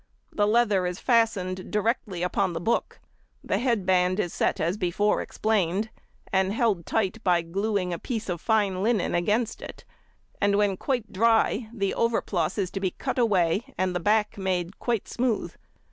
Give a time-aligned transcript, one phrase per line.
[0.31, 2.99] The leather is fastened directly upon the book;
[3.43, 5.91] the head band is set as before explained,
[6.33, 9.85] and held tight by gluing a piece of fine linen against it,
[10.41, 14.79] and when quite dry, the overplus is to be cut away, and the back made
[14.79, 15.53] quite smooth.